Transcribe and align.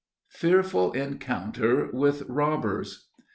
FEARFUL 0.29 0.93
ENCOUNTER 0.93 1.91
WITH 1.93 2.23
ROBBERS. 2.27 3.09